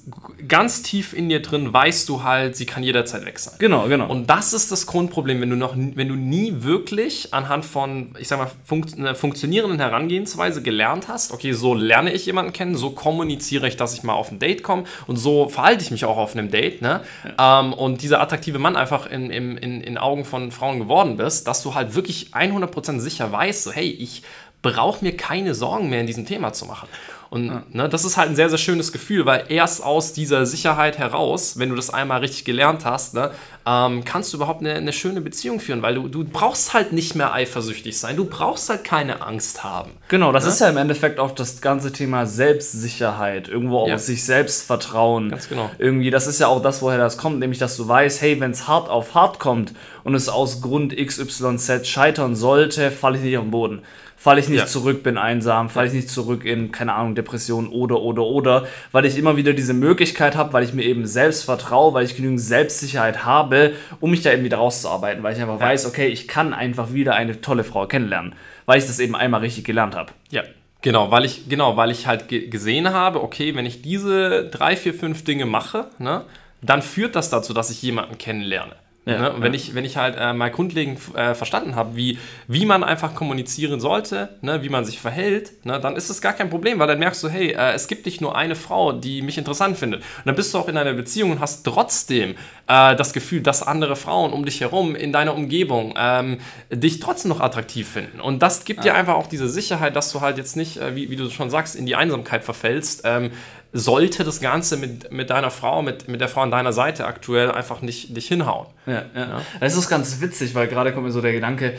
ganz 0.52 0.84
tief 0.84 1.14
in 1.14 1.30
dir 1.30 1.42
drin 1.42 1.72
weißt 1.72 2.10
du 2.10 2.24
halt, 2.24 2.58
sie 2.58 2.66
kann 2.66 2.84
jederzeit 2.84 3.26
weg 3.26 3.40
sein. 3.40 3.54
Genau, 3.58 3.88
genau. 3.88 4.08
Und 4.08 4.30
das 4.30 4.52
ist 4.52 4.70
das 4.70 4.86
Grundproblem, 4.86 5.40
wenn 5.40 5.50
du 5.50 5.56
noch, 5.56 5.76
wenn 5.78 6.10
du 6.10 6.16
nie 6.16 6.56
wirklich 6.58 7.34
anhand 7.34 7.64
von, 7.64 8.14
ich 8.20 8.28
sag 8.28 8.38
mal, 8.38 8.52
funkt, 8.66 8.98
einer 8.98 9.16
funktionierenden 9.16 9.80
Herangehensweise 9.80 10.62
gelernt 10.62 11.08
hast, 11.08 11.32
okay, 11.32 11.54
so 11.54 11.74
lerne 11.74 12.12
ich 12.12 12.26
jemanden 12.26 12.52
kennen, 12.52 12.76
so 12.76 12.90
kommuniziere 12.90 13.66
ich, 13.70 13.78
dass 13.78 13.94
ich 13.94 14.04
mal 14.04 14.14
auf 14.14 14.30
ein 14.30 14.40
Date 14.40 14.62
komme 14.62 14.84
und 15.08 15.16
so 15.16 15.48
verhalte 15.48 15.86
ich 15.86 15.92
mich 15.92 16.04
auch 16.04 16.18
auf 16.18 16.36
einem 16.36 16.52
Date, 16.52 16.82
ne? 16.82 17.00
Ja. 17.38 17.62
Ähm, 17.62 17.72
und 17.72 18.02
dieser 18.02 18.20
attraktive 18.20 18.60
Mann 18.60 18.76
einfach 18.76 19.10
in, 19.10 19.30
in, 19.30 19.56
in, 19.58 19.80
in 19.80 19.98
Augen 19.98 20.26
von 20.26 20.52
Frauen 20.52 20.80
geworden 20.80 21.16
bist, 21.16 21.48
dass 21.48 21.64
du 21.64 21.76
halt 21.76 21.96
wirklich 21.96 22.32
100% 22.34 23.00
sicher 23.00 23.32
weißt, 23.32 23.64
so, 23.64 23.72
hey, 23.72 23.90
ich 23.90 24.24
brauche 24.62 25.04
mir 25.04 25.16
keine 25.16 25.56
Sorgen 25.56 25.90
mehr 25.90 26.02
in 26.02 26.08
diesem 26.08 26.26
Thema 26.26 26.52
zu 26.52 26.66
machen. 26.66 26.90
Und 27.32 27.48
ja. 27.48 27.64
ne, 27.72 27.88
das 27.88 28.04
ist 28.04 28.18
halt 28.18 28.28
ein 28.28 28.36
sehr, 28.36 28.50
sehr 28.50 28.58
schönes 28.58 28.92
Gefühl, 28.92 29.26
weil 29.26 29.46
erst 29.48 29.82
aus 29.82 30.12
dieser 30.12 30.46
Sicherheit 30.46 30.98
heraus, 30.98 31.58
wenn 31.58 31.70
du 31.70 31.78
das 31.78 31.90
einmal 31.90 32.20
richtig 32.20 32.44
gelernt 32.44 32.84
hast, 32.84 33.14
ne, 33.14 33.32
ähm, 33.66 34.04
kannst 34.04 34.34
du 34.34 34.38
überhaupt 34.38 34.60
eine, 34.60 34.74
eine, 34.74 34.92
schöne 34.92 35.22
Beziehung 35.22 35.62
führen, 35.62 35.82
weil 35.82 35.96
du, 35.96 36.10
du 36.10 36.26
brauchst 36.26 36.74
halt 36.74 36.92
nicht 36.92 37.16
mehr 37.16 37.32
eifersüchtig 37.32 37.98
sein, 37.98 38.18
du 38.18 38.26
brauchst 38.26 38.68
halt 38.68 38.84
keine 38.84 39.22
Angst 39.22 39.64
haben. 39.64 39.92
Genau, 40.10 40.34
das 40.34 40.44
ne? 40.44 40.50
ist 40.50 40.60
ja 40.60 40.68
im 40.68 40.76
Endeffekt 40.76 41.20
auch 41.20 41.32
das 41.32 41.62
ganze 41.62 41.94
Thema 41.94 42.26
Selbstsicherheit, 42.26 43.48
irgendwo 43.48 43.78
auch 43.78 43.88
ja. 43.88 43.98
sich 43.98 44.26
selbst 44.26 44.64
vertrauen. 44.64 45.30
Ganz 45.30 45.48
genau. 45.48 45.72
Irgendwie, 45.78 46.10
das 46.10 46.28
ist 46.28 46.42
ja 46.42 46.48
auch 46.48 46.62
das, 46.62 46.82
woher 46.82 46.98
das 46.98 47.18
kommt, 47.18 47.40
nämlich 47.40 47.60
dass 47.60 47.78
du 47.78 47.88
weißt, 47.88 48.22
hey, 48.22 48.42
wenn 48.42 48.52
es 48.52 48.68
hart 48.68 48.90
auf 48.90 49.16
hart 49.16 49.40
kommt 49.40 49.72
und 50.04 50.16
es 50.16 50.28
aus 50.28 50.62
Grund 50.62 50.94
XYZ 50.98 51.88
scheitern 51.88 52.36
sollte, 52.36 52.92
falle 52.92 53.20
ich 53.20 53.24
nicht 53.24 53.38
auf 53.38 53.46
den 53.46 53.52
Boden 53.52 53.84
falle 54.22 54.40
ich 54.40 54.50
nicht 54.50 54.60
ja. 54.60 54.66
zurück, 54.68 55.02
bin 55.02 55.18
einsam, 55.18 55.68
falle 55.68 55.88
ich 55.88 55.94
nicht 55.94 56.10
zurück 56.10 56.46
in, 56.46 56.72
keine 56.72 56.94
Ahnung, 56.94 57.16
Depression 57.16 57.70
oder, 57.70 58.00
oder, 58.02 58.22
oder, 58.22 58.68
weil 58.92 59.04
ich 59.06 59.18
immer 59.18 59.36
wieder 59.36 59.54
diese 59.54 59.74
Möglichkeit 59.74 60.36
habe, 60.36 60.54
weil 60.54 60.64
ich 60.64 60.74
mir 60.74 60.84
eben 60.84 61.08
selbst 61.08 61.46
vertraue, 61.46 61.96
weil 61.96 62.06
ich 62.06 62.16
genügend 62.16 62.40
Selbstsicherheit 62.40 63.26
habe, 63.26 63.74
um 64.00 64.12
mich 64.12 64.22
da 64.22 64.32
eben 64.32 64.44
wieder 64.44 64.58
rauszuarbeiten, 64.58 65.24
weil 65.24 65.34
ich 65.34 65.42
einfach 65.42 65.60
ja. 65.60 65.66
weiß, 65.66 65.88
okay, 65.88 66.06
ich 66.06 66.28
kann 66.28 66.54
einfach 66.54 66.94
wieder 66.94 67.16
eine 67.16 67.42
tolle 67.42 67.64
Frau 67.64 67.88
kennenlernen, 67.88 68.36
weil 68.68 68.78
ich 68.78 68.86
das 68.86 69.00
eben 69.00 69.16
einmal 69.16 69.40
richtig 69.40 69.64
gelernt 69.64 69.96
habe. 69.96 70.12
Ja. 70.30 70.44
Genau, 70.84 71.10
weil 71.10 71.26
ich, 71.26 71.50
genau, 71.50 71.76
weil 71.76 71.90
ich 71.90 72.06
halt 72.06 72.28
gesehen 72.28 72.92
habe, 72.92 73.24
okay, 73.24 73.56
wenn 73.56 73.66
ich 73.66 73.82
diese 73.82 74.50
drei, 74.50 74.76
vier, 74.76 74.94
fünf 74.94 75.24
Dinge 75.24 75.48
mache, 75.48 75.88
ne, 75.98 76.26
dann 76.62 76.84
führt 76.84 77.16
das 77.16 77.32
dazu, 77.32 77.54
dass 77.54 77.72
ich 77.72 77.82
jemanden 77.82 78.20
kennenlerne. 78.20 78.76
Ja, 79.06 79.18
ne? 79.20 79.32
Und 79.32 79.38
ja. 79.40 79.44
wenn, 79.44 79.54
ich, 79.56 79.74
wenn 79.74 79.84
ich 79.84 79.98
halt 79.98 80.16
äh, 80.20 80.32
mal 80.32 80.52
grundlegend 80.52 81.00
äh, 81.16 81.34
verstanden 81.34 81.76
habe, 81.76 81.96
wie, 81.96 82.20
wie 82.48 82.66
man 82.66 82.84
einfach 82.84 83.16
kommunizieren 83.16 83.80
sollte, 83.80 84.30
ne? 84.42 84.62
wie 84.62 84.70
man 84.70 84.86
sich 84.86 85.00
verhält, 85.00 85.66
ne? 85.66 85.80
dann 85.80 85.96
ist 85.96 86.10
es 86.10 86.22
gar 86.22 86.34
kein 86.34 86.52
Problem, 86.52 86.78
weil 86.78 86.88
dann 86.88 87.00
merkst 87.00 87.24
du, 87.24 87.30
hey, 87.30 87.50
äh, 87.54 87.74
es 87.74 87.88
gibt 87.88 88.06
nicht 88.06 88.22
nur 88.22 88.36
eine 88.36 88.56
Frau, 88.56 88.92
die 88.92 89.24
mich 89.24 89.40
interessant 89.40 89.78
findet. 89.78 90.02
Und 90.02 90.26
dann 90.26 90.36
bist 90.36 90.54
du 90.54 90.60
auch 90.60 90.68
in 90.68 90.78
einer 90.78 90.94
Beziehung 90.94 91.32
und 91.32 91.40
hast 91.40 91.64
trotzdem 91.64 92.36
äh, 92.68 92.96
das 92.96 93.14
Gefühl, 93.14 93.42
dass 93.42 93.64
andere 93.64 93.96
Frauen 93.96 94.34
um 94.34 94.46
dich 94.46 94.62
herum, 94.62 94.96
in 94.96 95.12
deiner 95.12 95.34
Umgebung, 95.34 95.96
ähm, 95.98 96.38
dich 96.70 97.00
trotzdem 97.00 97.30
noch 97.30 97.42
attraktiv 97.42 97.90
finden. 97.90 98.22
Und 98.22 98.44
das 98.44 98.66
gibt 98.66 98.86
ja. 98.86 98.94
dir 98.94 99.00
einfach 99.00 99.16
auch 99.16 99.28
diese 99.28 99.50
Sicherheit, 99.50 99.96
dass 99.96 100.12
du 100.12 100.22
halt 100.22 100.38
jetzt 100.38 100.56
nicht, 100.56 100.78
äh, 100.78 100.96
wie, 100.96 101.10
wie 101.10 101.16
du 101.16 101.28
schon 101.32 101.50
sagst, 101.50 101.76
in 101.76 101.88
die 101.88 101.96
Einsamkeit 101.96 102.44
verfällst. 102.44 103.02
Ähm, 103.06 103.32
sollte 103.74 104.24
das 104.24 104.42
Ganze 104.42 104.78
mit, 104.78 105.12
mit 105.12 105.30
deiner 105.30 105.52
Frau, 105.52 105.82
mit, 105.82 106.08
mit 106.08 106.20
der 106.20 106.28
Frau 106.28 106.42
an 106.42 106.52
deiner 106.52 106.74
Seite 106.74 107.06
aktuell 107.06 107.52
einfach 107.52 107.82
nicht, 107.82 108.10
nicht 108.12 108.28
hinhauen. 108.28 108.68
Ja, 108.86 109.04
ja. 109.16 109.22
ja. 109.22 109.42
Das 109.60 109.78
ist 109.78 109.90
ganz 109.90 110.20
witzig, 110.22 110.56
weil 110.56 110.68
gerade 110.68 110.92
kommt 110.92 111.06
mir 111.06 111.12
so 111.12 111.22
der 111.22 111.32
Gedanke, 111.32 111.74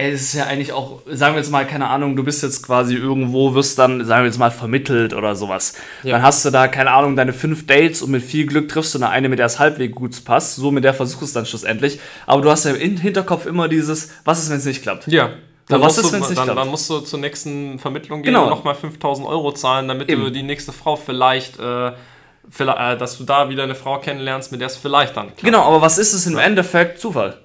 es 0.00 0.22
ist 0.22 0.34
ja 0.34 0.44
eigentlich 0.44 0.72
auch, 0.72 1.02
sagen 1.10 1.34
wir 1.34 1.40
jetzt 1.40 1.50
mal, 1.50 1.66
keine 1.66 1.88
Ahnung, 1.88 2.14
du 2.14 2.22
bist 2.22 2.44
jetzt 2.44 2.64
quasi 2.64 2.94
irgendwo, 2.94 3.54
wirst 3.54 3.80
dann, 3.80 4.04
sagen 4.04 4.22
wir 4.22 4.26
jetzt 4.28 4.38
mal, 4.38 4.52
vermittelt 4.52 5.12
oder 5.12 5.34
sowas. 5.34 5.74
Ja. 6.04 6.12
Dann 6.12 6.22
hast 6.22 6.44
du 6.44 6.50
da, 6.50 6.68
keine 6.68 6.92
Ahnung, 6.92 7.16
deine 7.16 7.32
fünf 7.32 7.66
Dates 7.66 8.00
und 8.02 8.12
mit 8.12 8.22
viel 8.22 8.46
Glück 8.46 8.68
triffst 8.68 8.94
du 8.94 9.04
eine, 9.04 9.28
mit 9.28 9.40
der 9.40 9.46
es 9.46 9.58
halbwegs 9.58 9.96
gut 9.96 10.24
passt. 10.24 10.54
So 10.54 10.70
mit 10.70 10.84
der 10.84 10.94
versuchst 10.94 11.22
du 11.22 11.24
es 11.24 11.32
dann 11.32 11.46
schlussendlich. 11.46 11.98
Aber 12.26 12.42
du 12.42 12.50
hast 12.50 12.64
ja 12.64 12.70
im 12.74 12.96
Hinterkopf 12.96 13.44
immer 13.46 13.66
dieses, 13.66 14.12
was 14.24 14.40
ist, 14.40 14.50
wenn 14.50 14.58
es 14.58 14.66
nicht 14.66 14.82
klappt? 14.82 15.08
Ja. 15.08 15.30
Dann, 15.68 15.82
was 15.82 15.98
ist, 15.98 16.12
du, 16.12 16.34
dann, 16.34 16.56
dann, 16.56 16.68
musst 16.68 16.88
du 16.88 17.00
zur 17.00 17.18
nächsten 17.18 17.78
Vermittlung 17.78 18.22
gehen 18.22 18.32
genau. 18.32 18.44
und 18.44 18.50
nochmal 18.50 18.74
5000 18.74 19.28
Euro 19.28 19.52
zahlen, 19.52 19.86
damit 19.86 20.08
Eben. 20.08 20.24
du 20.24 20.30
die 20.30 20.42
nächste 20.42 20.72
Frau 20.72 20.96
vielleicht, 20.96 21.58
äh, 21.58 21.92
vielleicht 22.48 22.78
äh, 22.78 22.96
dass 22.96 23.18
du 23.18 23.24
da 23.24 23.50
wieder 23.50 23.64
eine 23.64 23.74
Frau 23.74 23.98
kennenlernst, 23.98 24.50
mit 24.50 24.60
der 24.60 24.68
es 24.68 24.76
vielleicht 24.76 25.16
dann 25.16 25.26
klappt. 25.26 25.42
Genau, 25.42 25.62
aber 25.62 25.82
was 25.82 25.98
ist 25.98 26.14
es 26.14 26.26
im 26.26 26.36
ja. 26.36 26.40
Endeffekt? 26.40 27.00
Zufall. 27.00 27.38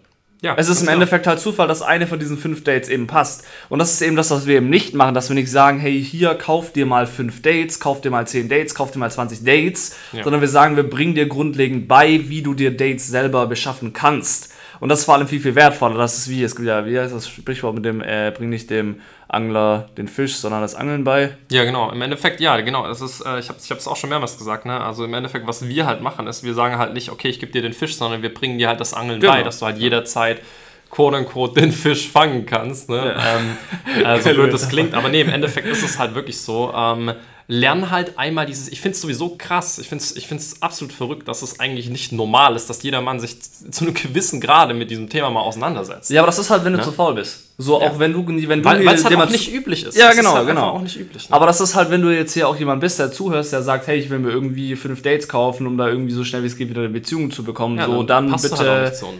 Ja, 0.44 0.56
es 0.58 0.68
ist 0.68 0.82
im 0.82 0.90
Endeffekt 0.90 1.26
halt 1.26 1.40
Zufall, 1.40 1.70
dass 1.70 1.82
eine 1.82 2.06
von 2.06 2.20
diesen 2.20 2.38
fünf 2.38 2.66
Dates 2.66 2.90
eben 2.90 3.08
passt. 3.08 3.46
Und 3.70 3.80
das 3.80 3.94
ist 3.94 4.02
eben 4.02 4.18
das, 4.18 4.30
was 4.30 4.46
wir 4.46 4.58
eben 4.58 4.70
nicht 4.70 4.94
machen, 4.94 5.16
dass 5.16 5.30
wir 5.30 5.36
nicht 5.36 5.50
sagen, 5.50 5.80
hey, 5.80 6.04
hier, 6.04 6.36
kauf 6.36 6.74
dir 6.74 6.86
mal 6.86 7.08
fünf 7.08 7.42
Dates, 7.42 7.80
kauf 7.80 8.02
dir 8.02 8.10
mal 8.10 8.28
zehn 8.28 8.50
Dates, 8.50 8.76
kauf 8.76 8.92
dir 8.92 9.00
mal 9.00 9.10
20 9.10 9.46
Dates, 9.46 9.96
ja. 10.12 10.22
sondern 10.22 10.42
wir 10.42 10.50
sagen, 10.50 10.76
wir 10.76 10.84
bringen 10.84 11.16
dir 11.16 11.28
grundlegend 11.28 11.88
bei, 11.88 12.28
wie 12.28 12.42
du 12.42 12.54
dir 12.54 12.76
Dates 12.76 13.08
selber 13.08 13.48
beschaffen 13.48 13.94
kannst. 13.94 14.53
Und 14.84 14.90
das 14.90 15.00
ist 15.00 15.06
vor 15.06 15.14
allem 15.14 15.30
viel, 15.30 15.40
viel 15.40 15.56
wertvoller. 15.56 15.98
Das 15.98 16.18
ist 16.18 16.30
wie, 16.30 16.44
es 16.44 16.58
gibt 16.58 16.68
ja, 16.68 16.86
wie 16.86 17.00
heißt 17.00 17.16
das 17.16 17.30
Sprichwort 17.30 17.74
mit 17.74 17.86
dem, 17.86 18.02
äh, 18.02 18.34
bring 18.36 18.50
nicht 18.50 18.70
dem 18.70 19.00
Angler 19.30 19.88
den 19.96 20.10
Fisch, 20.10 20.36
sondern 20.36 20.62
das 20.62 20.76
Angeln 20.76 21.06
bei. 21.06 21.38
Ja, 21.50 21.64
genau. 21.64 21.90
Im 21.90 22.02
Endeffekt, 22.02 22.42
ja, 22.42 22.60
genau. 22.60 22.86
Das 22.86 23.00
ist, 23.00 23.22
äh, 23.22 23.40
ich 23.40 23.48
habe 23.48 23.60
es 23.60 23.88
auch 23.88 23.96
schon 23.96 24.10
mehrmals 24.10 24.38
gesagt, 24.38 24.66
ne? 24.66 24.78
Also 24.82 25.06
im 25.06 25.14
Endeffekt, 25.14 25.48
was 25.48 25.66
wir 25.70 25.86
halt 25.86 26.02
machen, 26.02 26.28
ist, 26.28 26.44
wir 26.44 26.54
sagen 26.54 26.80
halt 26.80 26.94
nicht, 26.94 27.12
okay, 27.14 27.30
ich 27.30 27.40
gebe 27.40 27.54
dir 27.54 27.62
den 27.62 27.72
Fisch, 27.72 27.96
sondern 27.96 28.24
wir 28.24 28.34
bringen 28.34 28.58
dir 28.58 28.68
halt 28.68 28.82
das 28.82 28.94
Angeln 28.94 29.22
genau. 29.22 29.32
bei, 29.32 29.44
dass 29.44 29.60
du 29.60 29.68
halt 29.68 29.78
jederzeit 29.78 30.42
quote 30.90 31.16
unquote 31.16 31.62
den 31.62 31.72
Fisch 31.72 32.10
fangen 32.10 32.46
kannst. 32.46 32.90
Ne? 32.90 32.98
Ja. 32.98 33.38
Ähm, 33.38 33.58
also 34.06 34.32
blöd 34.32 34.52
das 34.52 34.68
klingt, 34.68 34.96
aber 34.96 35.08
nee, 35.08 35.22
im 35.22 35.30
Endeffekt 35.30 35.66
ist 35.66 35.84
es 35.84 35.98
halt 35.98 36.14
wirklich 36.14 36.42
so. 36.42 36.74
Ähm, 36.76 37.14
lern 37.48 37.92
halt 37.92 38.18
einmal 38.18 38.46
dieses, 38.46 38.70
ich 38.70 38.80
finde 38.80 38.96
es 38.96 39.02
sowieso 39.02 39.36
krass, 39.38 39.78
ich 39.78 39.90
finde 39.90 40.04
es 40.04 40.16
ich 40.16 40.28
find's 40.28 40.62
absolut 40.62 40.94
verrückt, 40.94 41.28
dass 41.28 41.42
es 41.42 41.60
eigentlich 41.60 41.90
nicht 41.90 42.12
normal 42.12 42.56
ist, 42.56 42.70
dass 42.70 42.84
jeder 42.84 43.02
Mann 43.02 43.20
sich 43.20 43.42
zu 43.72 43.86
einem 43.86 43.94
gewissen 43.94 44.40
Grade 44.40 44.74
mit 44.74 44.90
diesem 44.92 45.10
Thema 45.10 45.30
mal 45.30 45.42
auseinandersetzt. 45.42 46.10
Ja, 46.10 46.22
aber 46.22 46.28
das 46.28 46.40
ist 46.40 46.50
halt, 46.50 46.64
wenn 46.64 46.74
du 46.74 46.80
ja? 46.80 46.86
zu 46.86 46.92
faul 46.92 47.16
bist. 47.16 47.40
So, 47.58 47.80
ja. 47.80 47.88
auch 47.88 48.00
wenn 48.00 48.14
du, 48.14 48.26
wenn 48.28 48.64
du 48.64 48.66
Weil 48.66 48.88
es 48.88 49.06
halt 49.06 49.16
auch 49.16 49.30
nicht 49.30 49.54
üblich 49.54 49.86
ist. 49.86 49.96
Ja, 49.96 50.08
das 50.08 50.18
genau, 50.18 50.32
ist 50.32 50.36
halt 50.38 50.48
genau. 50.48 50.70
auch 50.72 50.82
nicht 50.82 51.00
üblich. 51.00 51.30
Ne? 51.30 51.36
Aber 51.36 51.46
das 51.46 51.62
ist 51.62 51.76
halt, 51.76 51.92
wenn 51.92 52.02
du 52.02 52.10
jetzt 52.10 52.34
hier 52.34 52.48
auch 52.48 52.56
jemand 52.56 52.82
bist, 52.82 52.98
der 52.98 53.12
zuhörst, 53.12 53.54
der 53.54 53.62
sagt, 53.62 53.86
hey, 53.86 54.00
ich 54.00 54.10
will 54.10 54.20
mir 54.20 54.32
irgendwie 54.32 54.76
fünf 54.76 55.04
Dates 55.04 55.28
kaufen, 55.28 55.68
um 55.68 55.78
da 55.78 55.88
irgendwie 55.88 56.14
so 56.14 56.24
schnell 56.24 56.42
wie 56.42 56.48
es 56.48 56.58
geht 56.58 56.70
wieder 56.70 56.82
eine 56.82 56.90
Beziehung 56.90 57.30
zu 57.30 57.44
bekommen, 57.44 57.78
ja, 57.78 57.86
so, 57.86 58.02
dann, 58.02 58.32
dann 58.32 58.42
bitte 58.42 58.58
halt 58.58 58.96
so. 58.96 59.14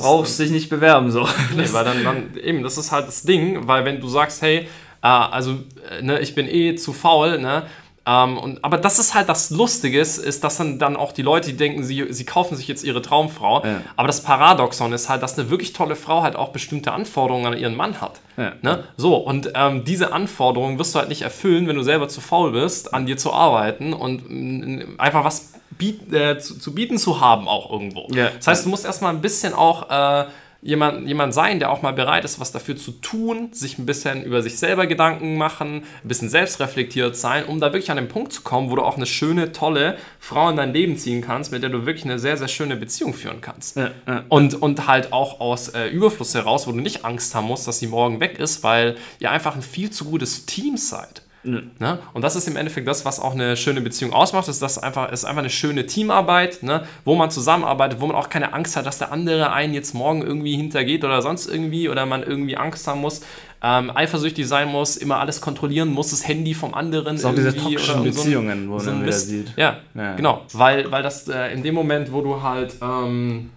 brauchst 0.00 0.38
dich 0.38 0.50
nicht 0.50 0.68
bewerben, 0.68 1.10
so. 1.10 1.26
Nee, 1.56 1.64
weil 1.72 1.84
dann, 1.84 2.04
dann, 2.04 2.36
eben, 2.42 2.62
das 2.62 2.76
ist 2.76 2.92
halt 2.92 3.08
das 3.08 3.22
Ding, 3.22 3.66
weil 3.66 3.86
wenn 3.86 4.00
du 4.00 4.08
sagst, 4.08 4.42
hey, 4.42 4.68
also, 5.06 5.52
äh, 5.90 6.02
ne, 6.02 6.20
ich 6.20 6.34
bin 6.34 6.48
eh 6.48 6.76
zu 6.76 6.92
faul, 6.92 7.38
ne, 7.38 7.64
Ähm, 8.08 8.38
und, 8.38 8.64
aber 8.64 8.78
das 8.78 8.98
ist 8.98 9.12
halt 9.14 9.28
das 9.28 9.50
Lustige, 9.50 10.00
ist, 10.00 10.42
dass 10.42 10.56
dann, 10.56 10.78
dann 10.78 10.96
auch 10.96 11.12
die 11.12 11.20
Leute, 11.20 11.50
die 11.50 11.58
denken, 11.58 11.84
sie, 11.84 12.06
sie 12.08 12.24
kaufen 12.24 12.56
sich 12.56 12.66
jetzt 12.66 12.82
ihre 12.82 13.02
Traumfrau. 13.02 13.62
Ja. 13.62 13.82
Aber 13.96 14.06
das 14.06 14.22
Paradoxon 14.22 14.94
ist 14.94 15.10
halt, 15.10 15.22
dass 15.22 15.38
eine 15.38 15.50
wirklich 15.50 15.74
tolle 15.74 15.94
Frau 15.94 16.22
halt 16.22 16.34
auch 16.34 16.48
bestimmte 16.48 16.92
Anforderungen 16.92 17.52
an 17.52 17.58
ihren 17.58 17.76
Mann 17.76 18.00
hat. 18.00 18.20
Ja. 18.38 18.54
Ne? 18.62 18.84
So, 18.96 19.16
und 19.16 19.52
ähm, 19.54 19.84
diese 19.84 20.14
Anforderungen 20.14 20.78
wirst 20.78 20.94
du 20.94 21.00
halt 21.00 21.10
nicht 21.10 21.20
erfüllen, 21.20 21.68
wenn 21.68 21.76
du 21.76 21.82
selber 21.82 22.08
zu 22.08 22.22
faul 22.22 22.52
bist, 22.52 22.94
an 22.94 23.04
dir 23.04 23.18
zu 23.18 23.34
arbeiten 23.34 23.92
und 23.92 24.22
mh, 24.26 24.84
einfach 24.96 25.24
was 25.24 25.52
biet, 25.76 26.10
äh, 26.10 26.38
zu, 26.38 26.58
zu, 26.58 26.72
bieten 26.74 26.96
zu 26.96 27.20
haben 27.20 27.46
auch 27.46 27.70
irgendwo. 27.70 28.08
Ja. 28.10 28.30
Das 28.38 28.46
heißt, 28.46 28.64
du 28.64 28.70
musst 28.70 28.86
erstmal 28.86 29.12
ein 29.12 29.20
bisschen 29.20 29.52
auch... 29.52 29.90
Äh, 29.90 30.28
jemand, 30.60 31.06
jemand 31.06 31.32
sein, 31.32 31.58
der 31.58 31.70
auch 31.70 31.82
mal 31.82 31.92
bereit 31.92 32.24
ist, 32.24 32.40
was 32.40 32.50
dafür 32.50 32.76
zu 32.76 32.92
tun, 32.92 33.50
sich 33.52 33.78
ein 33.78 33.86
bisschen 33.86 34.24
über 34.24 34.42
sich 34.42 34.58
selber 34.58 34.86
Gedanken 34.86 35.36
machen, 35.36 35.84
ein 36.02 36.08
bisschen 36.08 36.28
selbstreflektiert 36.28 37.16
sein, 37.16 37.44
um 37.44 37.60
da 37.60 37.72
wirklich 37.72 37.90
an 37.90 37.96
den 37.96 38.08
Punkt 38.08 38.32
zu 38.32 38.42
kommen, 38.42 38.70
wo 38.70 38.76
du 38.76 38.82
auch 38.82 38.96
eine 38.96 39.06
schöne, 39.06 39.52
tolle 39.52 39.96
Frau 40.18 40.48
in 40.50 40.56
dein 40.56 40.72
Leben 40.72 40.96
ziehen 40.96 41.22
kannst, 41.22 41.52
mit 41.52 41.62
der 41.62 41.70
du 41.70 41.86
wirklich 41.86 42.04
eine 42.04 42.18
sehr, 42.18 42.36
sehr 42.36 42.48
schöne 42.48 42.76
Beziehung 42.76 43.14
führen 43.14 43.40
kannst. 43.40 43.76
Ja, 43.76 43.90
ja. 44.06 44.24
Und, 44.28 44.60
und 44.60 44.88
halt 44.88 45.12
auch 45.12 45.40
aus 45.40 45.68
äh, 45.68 45.88
Überfluss 45.88 46.34
heraus, 46.34 46.66
wo 46.66 46.72
du 46.72 46.80
nicht 46.80 47.04
Angst 47.04 47.34
haben 47.34 47.46
musst, 47.46 47.68
dass 47.68 47.78
sie 47.78 47.86
morgen 47.86 48.20
weg 48.20 48.38
ist, 48.38 48.64
weil 48.64 48.96
ihr 49.20 49.30
einfach 49.30 49.54
ein 49.54 49.62
viel 49.62 49.90
zu 49.90 50.06
gutes 50.06 50.46
Team 50.46 50.76
seid. 50.76 51.22
Ne? 51.50 51.98
Und 52.12 52.22
das 52.22 52.36
ist 52.36 52.46
im 52.48 52.56
Endeffekt 52.56 52.86
das, 52.86 53.04
was 53.04 53.20
auch 53.20 53.34
eine 53.34 53.56
schöne 53.56 53.80
Beziehung 53.80 54.12
ausmacht. 54.12 54.48
Ist 54.48 54.62
das 54.62 54.78
einfach, 54.78 55.10
ist 55.10 55.24
einfach 55.24 55.40
eine 55.40 55.50
schöne 55.50 55.86
Teamarbeit, 55.86 56.62
ne? 56.62 56.84
wo 57.04 57.14
man 57.14 57.30
zusammenarbeitet, 57.30 58.00
wo 58.00 58.06
man 58.06 58.16
auch 58.16 58.28
keine 58.28 58.52
Angst 58.52 58.76
hat, 58.76 58.86
dass 58.86 58.98
der 58.98 59.12
andere 59.12 59.52
einen 59.52 59.74
jetzt 59.74 59.94
morgen 59.94 60.22
irgendwie 60.22 60.56
hintergeht 60.56 61.04
oder 61.04 61.22
sonst 61.22 61.46
irgendwie 61.46 61.88
oder 61.88 62.06
man 62.06 62.22
irgendwie 62.22 62.56
Angst 62.56 62.86
haben 62.86 63.00
muss, 63.00 63.22
ähm, 63.62 63.90
eifersüchtig 63.94 64.46
sein 64.46 64.68
muss, 64.68 64.96
immer 64.96 65.18
alles 65.18 65.40
kontrollieren 65.40 65.88
muss, 65.88 66.10
das 66.10 66.26
Handy 66.26 66.54
vom 66.54 66.74
anderen. 66.74 67.16
Das 67.16 67.22
sind 67.22 67.30
auch 67.30 67.34
diese 67.34 67.56
toxischen 67.56 68.04
Beziehungen, 68.04 68.66
so 68.66 68.70
wo 68.70 68.90
man 68.90 69.02
wieder 69.02 69.12
sieht. 69.12 69.52
Ja, 69.56 69.78
ja, 69.94 70.14
genau. 70.14 70.42
Weil, 70.52 70.90
weil 70.90 71.02
das 71.02 71.28
äh, 71.28 71.52
in 71.52 71.62
dem 71.62 71.74
Moment, 71.74 72.12
wo 72.12 72.20
du 72.20 72.42
halt, 72.42 72.76
ähm, 72.80 73.50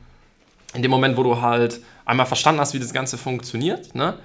in 0.74 0.82
dem 0.82 0.92
Moment, 0.92 1.18
wo 1.18 1.24
du 1.24 1.42
halt 1.42 1.82
einmal 2.06 2.26
verstanden 2.26 2.62
hast, 2.62 2.74
wie 2.74 2.80
das 2.80 2.94
Ganze 2.94 3.18
funktioniert, 3.18 3.94
ne? 3.94 4.16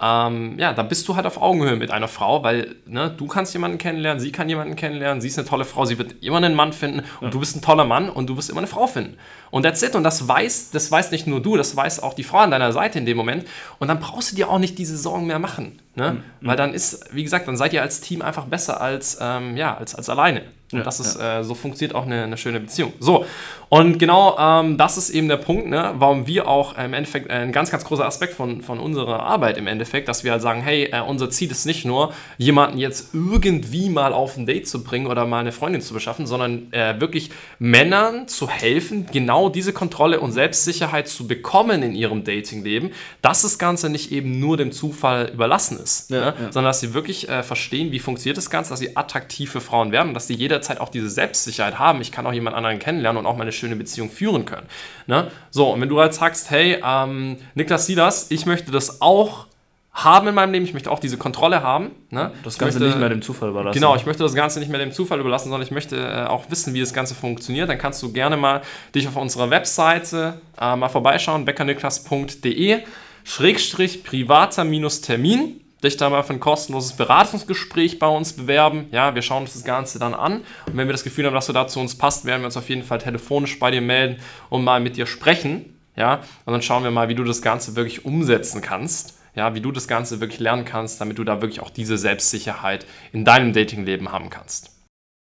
Ähm, 0.00 0.58
ja, 0.58 0.72
da 0.74 0.82
bist 0.82 1.08
du 1.08 1.16
halt 1.16 1.26
auf 1.26 1.40
Augenhöhe 1.40 1.76
mit 1.76 1.90
einer 1.90 2.08
Frau, 2.08 2.42
weil 2.42 2.76
ne, 2.84 3.14
du 3.16 3.26
kannst 3.26 3.54
jemanden 3.54 3.78
kennenlernen, 3.78 4.20
sie 4.20 4.30
kann 4.30 4.48
jemanden 4.48 4.76
kennenlernen, 4.76 5.22
sie 5.22 5.28
ist 5.28 5.38
eine 5.38 5.48
tolle 5.48 5.64
Frau, 5.64 5.86
sie 5.86 5.98
wird 5.98 6.22
immer 6.22 6.36
einen 6.36 6.54
Mann 6.54 6.72
finden 6.72 7.00
und 7.20 7.26
ja. 7.26 7.30
du 7.30 7.40
bist 7.40 7.56
ein 7.56 7.62
toller 7.62 7.84
Mann 7.84 8.10
und 8.10 8.28
du 8.28 8.36
wirst 8.36 8.50
immer 8.50 8.60
eine 8.60 8.66
Frau 8.66 8.86
finden. 8.86 9.16
Und 9.50 9.62
that's 9.62 9.82
it. 9.82 9.94
Und 9.94 10.02
das 10.02 10.26
weiß, 10.26 10.70
das 10.72 10.90
weiß 10.90 11.12
nicht 11.12 11.26
nur 11.26 11.40
du, 11.40 11.56
das 11.56 11.74
weiß 11.74 12.02
auch 12.02 12.14
die 12.14 12.24
Frau 12.24 12.38
an 12.38 12.50
deiner 12.50 12.72
Seite 12.72 12.98
in 12.98 13.06
dem 13.06 13.16
Moment. 13.16 13.46
Und 13.78 13.88
dann 13.88 14.00
brauchst 14.00 14.32
du 14.32 14.36
dir 14.36 14.50
auch 14.50 14.58
nicht 14.58 14.78
diese 14.78 14.98
Sorgen 14.98 15.26
mehr 15.26 15.38
machen. 15.38 15.80
Ne? 15.94 16.12
Mhm. 16.40 16.46
Weil 16.46 16.56
dann 16.56 16.74
ist, 16.74 17.14
wie 17.14 17.22
gesagt, 17.22 17.48
dann 17.48 17.56
seid 17.56 17.72
ihr 17.72 17.80
als 17.80 18.00
Team 18.00 18.22
einfach 18.22 18.44
besser 18.44 18.80
als, 18.80 19.18
ähm, 19.20 19.56
ja, 19.56 19.76
als, 19.76 19.94
als 19.94 20.08
alleine. 20.08 20.42
Und 20.72 20.78
ja, 20.78 20.84
das 20.84 20.98
ist, 20.98 21.18
ja. 21.18 21.40
äh, 21.40 21.44
so 21.44 21.54
funktioniert 21.54 21.94
auch 21.94 22.06
eine, 22.06 22.24
eine, 22.24 22.36
schöne 22.36 22.58
Beziehung. 22.58 22.92
So, 22.98 23.24
und 23.68 23.98
genau 23.98 24.36
ähm, 24.36 24.76
das 24.76 24.96
ist 24.96 25.10
eben 25.10 25.28
der 25.28 25.36
Punkt, 25.36 25.68
ne, 25.68 25.94
warum 25.96 26.26
wir 26.26 26.48
auch 26.48 26.76
im 26.76 26.92
Endeffekt 26.92 27.30
äh, 27.30 27.34
ein 27.34 27.52
ganz, 27.52 27.70
ganz 27.70 27.84
großer 27.84 28.04
Aspekt 28.04 28.34
von, 28.34 28.62
von 28.62 28.80
unserer 28.80 29.22
Arbeit 29.22 29.58
im 29.58 29.68
Endeffekt, 29.68 30.08
dass 30.08 30.24
wir 30.24 30.32
halt 30.32 30.42
sagen, 30.42 30.62
hey, 30.62 30.90
äh, 30.92 31.00
unser 31.00 31.30
Ziel 31.30 31.52
ist 31.52 31.66
nicht 31.66 31.84
nur, 31.84 32.12
jemanden 32.36 32.78
jetzt 32.78 33.14
irgendwie 33.14 33.90
mal 33.90 34.12
auf 34.12 34.36
ein 34.36 34.44
Date 34.44 34.66
zu 34.66 34.82
bringen 34.82 35.06
oder 35.06 35.24
mal 35.24 35.38
eine 35.38 35.52
Freundin 35.52 35.80
zu 35.80 35.94
beschaffen, 35.94 36.26
sondern 36.26 36.72
äh, 36.72 37.00
wirklich 37.00 37.30
Männern 37.60 38.26
zu 38.26 38.48
helfen, 38.48 39.06
genau 39.12 39.48
diese 39.48 39.72
Kontrolle 39.72 40.18
und 40.18 40.32
Selbstsicherheit 40.32 41.06
zu 41.06 41.28
bekommen 41.28 41.84
in 41.84 41.94
ihrem 41.94 42.24
Datingleben, 42.24 42.90
dass 43.22 43.42
das 43.42 43.58
Ganze 43.58 43.88
nicht 43.88 44.10
eben 44.10 44.40
nur 44.40 44.56
dem 44.56 44.72
Zufall 44.72 45.30
überlassen 45.32 45.78
ist, 45.78 46.10
ja, 46.10 46.32
ne? 46.32 46.34
sondern 46.50 46.70
dass 46.70 46.80
sie 46.80 46.92
wirklich 46.92 47.28
äh, 47.28 47.44
verstehen, 47.44 47.92
wie 47.92 48.00
funktioniert 48.00 48.36
das 48.36 48.50
Ganze, 48.50 48.70
dass 48.70 48.80
sie 48.80 48.96
attraktiv 48.96 49.52
für 49.52 49.60
Frauen 49.60 49.92
werden 49.92 50.16
dass 50.16 50.26
sie 50.26 50.34
jeder 50.34 50.55
jederzeit 50.56 50.80
auch 50.80 50.88
diese 50.88 51.10
Selbstsicherheit 51.10 51.78
haben, 51.78 52.00
ich 52.00 52.10
kann 52.10 52.26
auch 52.26 52.32
jemand 52.32 52.56
anderen 52.56 52.78
kennenlernen 52.78 53.20
und 53.20 53.26
auch 53.26 53.36
mal 53.36 53.42
eine 53.42 53.52
schöne 53.52 53.76
Beziehung 53.76 54.10
führen 54.10 54.44
können. 54.46 54.66
Ne? 55.06 55.30
So, 55.50 55.70
und 55.72 55.80
wenn 55.80 55.88
du 55.88 56.00
halt 56.00 56.14
sagst, 56.14 56.50
hey, 56.50 56.82
ähm, 56.84 57.36
Niklas 57.54 57.86
Silas, 57.86 58.30
ich 58.30 58.46
möchte 58.46 58.72
das 58.72 59.00
auch 59.00 59.46
haben 59.92 60.28
in 60.28 60.34
meinem 60.34 60.52
Leben, 60.52 60.66
ich 60.66 60.74
möchte 60.74 60.90
auch 60.90 60.98
diese 60.98 61.16
Kontrolle 61.16 61.62
haben. 61.62 61.90
Ne? 62.10 62.30
Das 62.44 62.58
Ganze 62.58 62.78
möchte, 62.78 62.88
nicht 62.88 63.00
mehr 63.00 63.08
dem 63.08 63.22
Zufall 63.22 63.48
überlassen. 63.48 63.74
Genau, 63.74 63.96
ich 63.96 64.04
möchte 64.04 64.22
das 64.22 64.34
Ganze 64.34 64.58
nicht 64.60 64.68
mehr 64.68 64.78
dem 64.78 64.92
Zufall 64.92 65.20
überlassen, 65.20 65.48
sondern 65.48 65.62
ich 65.62 65.70
möchte 65.70 65.96
äh, 65.96 66.26
auch 66.26 66.50
wissen, 66.50 66.74
wie 66.74 66.80
das 66.80 66.92
Ganze 66.92 67.14
funktioniert. 67.14 67.70
Dann 67.70 67.78
kannst 67.78 68.02
du 68.02 68.12
gerne 68.12 68.36
mal 68.36 68.60
dich 68.94 69.08
auf 69.08 69.16
unserer 69.16 69.48
Webseite 69.48 70.40
äh, 70.60 70.76
mal 70.76 70.90
vorbeischauen, 70.90 71.46
beckerniklas.de 71.46 72.82
Schrägstrich 73.24 74.04
privater 74.04 74.64
minus 74.64 75.00
Termin 75.00 75.62
dich 75.82 75.96
da 75.96 76.10
mal 76.10 76.22
für 76.22 76.32
ein 76.32 76.40
kostenloses 76.40 76.94
Beratungsgespräch 76.94 77.98
bei 77.98 78.08
uns 78.08 78.32
bewerben. 78.32 78.86
Ja, 78.92 79.14
wir 79.14 79.22
schauen 79.22 79.42
uns 79.42 79.52
das 79.52 79.64
Ganze 79.64 79.98
dann 79.98 80.14
an. 80.14 80.42
Und 80.66 80.76
wenn 80.76 80.88
wir 80.88 80.92
das 80.92 81.04
Gefühl 81.04 81.26
haben, 81.26 81.34
dass 81.34 81.46
du 81.46 81.52
da 81.52 81.66
zu 81.66 81.80
uns 81.80 81.96
passt, 81.96 82.24
werden 82.24 82.40
wir 82.42 82.46
uns 82.46 82.56
auf 82.56 82.68
jeden 82.68 82.82
Fall 82.82 82.98
telefonisch 82.98 83.58
bei 83.58 83.70
dir 83.70 83.80
melden 83.82 84.20
und 84.48 84.64
mal 84.64 84.80
mit 84.80 84.96
dir 84.96 85.06
sprechen. 85.06 85.76
Ja, 85.96 86.20
und 86.44 86.52
dann 86.52 86.62
schauen 86.62 86.84
wir 86.84 86.90
mal, 86.90 87.08
wie 87.08 87.14
du 87.14 87.24
das 87.24 87.40
Ganze 87.40 87.74
wirklich 87.74 88.04
umsetzen 88.04 88.60
kannst. 88.60 89.18
Ja, 89.34 89.54
wie 89.54 89.60
du 89.60 89.70
das 89.70 89.86
Ganze 89.86 90.20
wirklich 90.20 90.40
lernen 90.40 90.64
kannst, 90.64 91.00
damit 91.00 91.18
du 91.18 91.24
da 91.24 91.42
wirklich 91.42 91.60
auch 91.60 91.68
diese 91.68 91.98
Selbstsicherheit 91.98 92.86
in 93.12 93.24
deinem 93.26 93.52
Datingleben 93.52 94.10
haben 94.10 94.30
kannst. 94.30 94.75